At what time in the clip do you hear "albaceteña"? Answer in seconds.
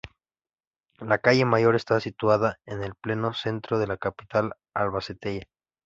4.73-5.43